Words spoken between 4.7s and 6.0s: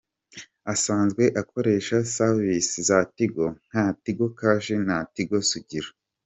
na Tigo Sugira.